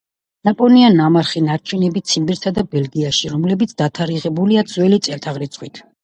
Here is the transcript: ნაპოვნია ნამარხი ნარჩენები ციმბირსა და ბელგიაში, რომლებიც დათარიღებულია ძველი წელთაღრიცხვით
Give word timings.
ნაპოვნია 0.47 0.87
ნამარხი 0.93 1.41
ნარჩენები 1.47 2.01
ციმბირსა 2.11 2.51
და 2.55 2.63
ბელგიაში, 2.71 3.29
რომლებიც 3.33 3.75
დათარიღებულია 3.81 4.65
ძველი 4.73 4.99
წელთაღრიცხვით 5.09 5.83